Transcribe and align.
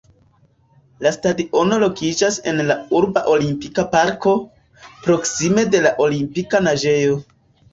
La 1.05 1.11
stadiono 1.17 1.77
lokiĝas 1.83 2.39
en 2.53 2.61
la 2.71 2.77
urba 3.01 3.23
Olimpika 3.35 3.85
Parko, 3.93 4.35
proksime 5.05 5.67
de 5.77 5.83
la 5.89 5.93
Olimpika 6.07 6.67
Naĝejo. 6.71 7.21